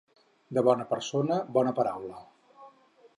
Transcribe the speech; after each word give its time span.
De 0.57 0.63
bona 0.67 0.87
persona, 0.93 1.37
bona 1.59 1.77
paraula. 1.81 2.23